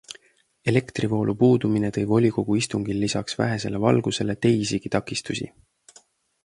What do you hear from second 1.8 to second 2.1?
tõi